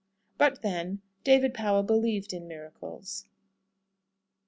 [0.39, 3.27] But, then, David Powell believed in miracles.